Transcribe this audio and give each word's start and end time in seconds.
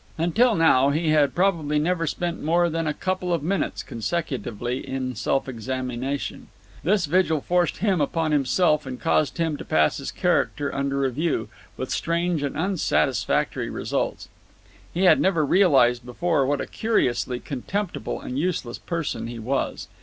Until 0.17 0.55
now 0.55 0.89
he 0.89 1.09
had 1.09 1.35
probably 1.35 1.77
never 1.77 2.07
spent 2.07 2.41
more 2.41 2.71
than 2.71 2.87
a 2.87 2.91
couple 2.95 3.31
of 3.31 3.43
minutes 3.43 3.83
consecutively 3.83 4.79
in 4.79 5.13
self 5.13 5.47
examination. 5.47 6.47
This 6.83 7.05
vigil 7.05 7.39
forced 7.39 7.77
him 7.77 8.01
upon 8.01 8.31
himself 8.31 8.87
and 8.87 8.99
caused 8.99 9.37
him 9.37 9.57
to 9.57 9.63
pass 9.63 9.97
his 9.97 10.11
character 10.11 10.73
under 10.73 10.97
review, 10.97 11.49
with 11.77 11.91
strange 11.91 12.41
and 12.41 12.57
unsatisfactory 12.57 13.69
results. 13.69 14.27
He 14.91 15.03
had 15.03 15.19
never 15.19 15.45
realised 15.45 16.03
before 16.03 16.47
what 16.47 16.61
a 16.61 16.65
curiously 16.65 17.39
contemptible 17.39 18.19
and 18.21 18.39
useless 18.39 18.79
person 18.79 19.27
he 19.27 19.37
was. 19.37 19.87